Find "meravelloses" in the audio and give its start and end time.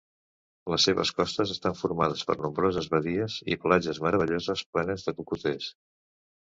4.09-4.69